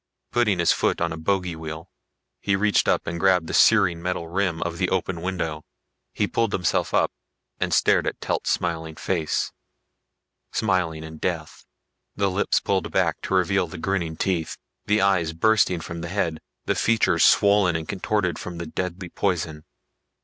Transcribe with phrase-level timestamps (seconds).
[0.31, 1.91] Putting his foot on a bogey wheel,
[2.39, 5.63] he reached up and grabbed the searing metal rim of the open window.
[6.11, 7.11] He pulled himself up
[7.59, 9.51] and stared at Telt's smiling face.
[10.51, 11.65] Smiling in death.
[12.15, 16.39] The lips pulled back to reveal the grinning teeth, the eyes bursting from the head,
[16.65, 19.65] the features swollen and contorted from the deadly poison.